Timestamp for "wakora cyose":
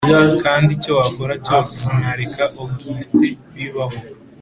0.99-1.71